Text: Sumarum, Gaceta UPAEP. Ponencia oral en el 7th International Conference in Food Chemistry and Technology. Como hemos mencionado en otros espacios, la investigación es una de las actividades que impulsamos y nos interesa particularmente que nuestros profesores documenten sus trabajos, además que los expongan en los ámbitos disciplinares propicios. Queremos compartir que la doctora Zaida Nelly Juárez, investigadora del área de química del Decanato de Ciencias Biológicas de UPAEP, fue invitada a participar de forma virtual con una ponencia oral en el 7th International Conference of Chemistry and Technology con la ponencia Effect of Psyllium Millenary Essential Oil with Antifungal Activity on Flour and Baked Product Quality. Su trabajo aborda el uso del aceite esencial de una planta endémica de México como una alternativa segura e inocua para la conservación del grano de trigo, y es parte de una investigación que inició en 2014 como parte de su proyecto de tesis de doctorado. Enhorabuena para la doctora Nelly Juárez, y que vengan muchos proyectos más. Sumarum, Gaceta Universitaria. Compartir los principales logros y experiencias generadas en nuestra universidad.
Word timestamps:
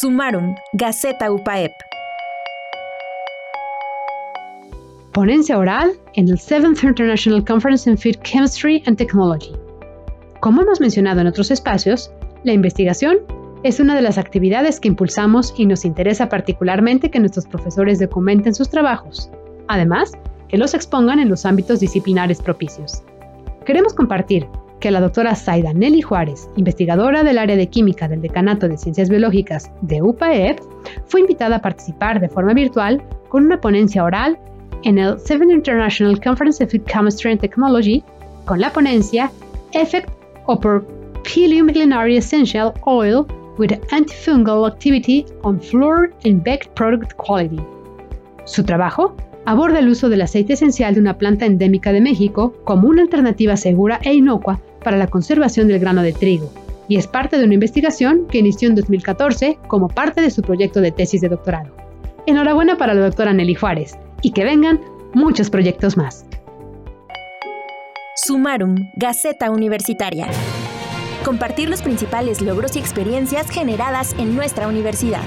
Sumarum, 0.00 0.54
Gaceta 0.72 1.30
UPAEP. 1.30 1.72
Ponencia 5.12 5.58
oral 5.58 5.90
en 6.14 6.28
el 6.30 6.38
7th 6.38 6.82
International 6.82 7.44
Conference 7.44 7.90
in 7.90 7.98
Food 7.98 8.22
Chemistry 8.22 8.82
and 8.86 8.96
Technology. 8.96 9.52
Como 10.40 10.62
hemos 10.62 10.80
mencionado 10.80 11.20
en 11.20 11.26
otros 11.26 11.50
espacios, 11.50 12.10
la 12.44 12.54
investigación 12.54 13.18
es 13.62 13.78
una 13.78 13.94
de 13.94 14.00
las 14.00 14.16
actividades 14.16 14.80
que 14.80 14.88
impulsamos 14.88 15.52
y 15.58 15.66
nos 15.66 15.84
interesa 15.84 16.30
particularmente 16.30 17.10
que 17.10 17.20
nuestros 17.20 17.44
profesores 17.44 17.98
documenten 17.98 18.54
sus 18.54 18.70
trabajos, 18.70 19.30
además 19.68 20.12
que 20.48 20.56
los 20.56 20.72
expongan 20.72 21.18
en 21.18 21.28
los 21.28 21.44
ámbitos 21.44 21.78
disciplinares 21.78 22.40
propicios. 22.40 23.02
Queremos 23.66 23.92
compartir 23.92 24.46
que 24.80 24.90
la 24.90 25.00
doctora 25.00 25.36
Zaida 25.36 25.72
Nelly 25.72 26.00
Juárez, 26.00 26.48
investigadora 26.56 27.22
del 27.22 27.38
área 27.38 27.56
de 27.56 27.68
química 27.68 28.08
del 28.08 28.22
Decanato 28.22 28.66
de 28.66 28.78
Ciencias 28.78 29.10
Biológicas 29.10 29.70
de 29.82 30.02
UPAEP, 30.02 30.58
fue 31.06 31.20
invitada 31.20 31.56
a 31.56 31.62
participar 31.62 32.20
de 32.20 32.28
forma 32.28 32.54
virtual 32.54 33.02
con 33.28 33.44
una 33.44 33.60
ponencia 33.60 34.02
oral 34.02 34.38
en 34.84 34.98
el 34.98 35.16
7th 35.16 35.52
International 35.52 36.18
Conference 36.20 36.64
of 36.64 36.72
Chemistry 36.86 37.32
and 37.32 37.40
Technology 37.40 38.02
con 38.46 38.60
la 38.60 38.72
ponencia 38.72 39.30
Effect 39.72 40.08
of 40.46 40.64
Psyllium 41.24 41.66
Millenary 41.66 42.16
Essential 42.16 42.72
Oil 42.86 43.26
with 43.58 43.72
Antifungal 43.90 44.66
Activity 44.66 45.26
on 45.42 45.60
Flour 45.60 46.10
and 46.24 46.42
Baked 46.42 46.74
Product 46.74 47.12
Quality. 47.16 47.60
Su 48.44 48.64
trabajo 48.64 49.14
aborda 49.44 49.78
el 49.78 49.88
uso 49.88 50.08
del 50.08 50.22
aceite 50.22 50.54
esencial 50.54 50.94
de 50.94 51.00
una 51.00 51.18
planta 51.18 51.44
endémica 51.44 51.92
de 51.92 52.00
México 52.00 52.54
como 52.64 52.88
una 52.88 53.02
alternativa 53.02 53.56
segura 53.56 54.00
e 54.02 54.14
inocua 54.14 54.60
para 54.82 54.96
la 54.96 55.06
conservación 55.06 55.68
del 55.68 55.78
grano 55.78 56.02
de 56.02 56.12
trigo, 56.12 56.50
y 56.88 56.96
es 56.96 57.06
parte 57.06 57.38
de 57.38 57.44
una 57.44 57.54
investigación 57.54 58.26
que 58.28 58.38
inició 58.38 58.68
en 58.68 58.74
2014 58.74 59.58
como 59.68 59.88
parte 59.88 60.20
de 60.20 60.30
su 60.30 60.42
proyecto 60.42 60.80
de 60.80 60.92
tesis 60.92 61.20
de 61.20 61.28
doctorado. 61.28 61.74
Enhorabuena 62.26 62.76
para 62.76 62.94
la 62.94 63.02
doctora 63.02 63.32
Nelly 63.32 63.54
Juárez, 63.54 63.96
y 64.22 64.32
que 64.32 64.44
vengan 64.44 64.80
muchos 65.14 65.50
proyectos 65.50 65.96
más. 65.96 66.26
Sumarum, 68.16 68.74
Gaceta 68.96 69.50
Universitaria. 69.50 70.28
Compartir 71.24 71.68
los 71.68 71.82
principales 71.82 72.40
logros 72.40 72.76
y 72.76 72.78
experiencias 72.78 73.50
generadas 73.50 74.14
en 74.18 74.34
nuestra 74.34 74.68
universidad. 74.68 75.22